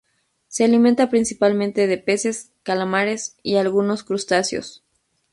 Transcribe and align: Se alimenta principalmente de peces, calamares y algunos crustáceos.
Se 0.47 0.63
alimenta 0.63 1.11
principalmente 1.11 1.85
de 1.85 1.99
peces, 1.99 2.51
calamares 2.63 3.37
y 3.43 3.57
algunos 3.57 4.03
crustáceos. 4.03 4.83